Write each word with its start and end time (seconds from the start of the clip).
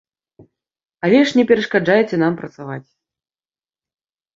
Але 1.09 1.19
ж 1.29 1.41
не 1.41 1.45
перашкаджайце 1.53 2.15
нам 2.25 2.33
працаваць. 2.43 2.85